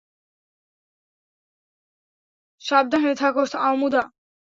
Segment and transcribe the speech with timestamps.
[2.61, 4.03] সাবধানে থেকো, অমুধা।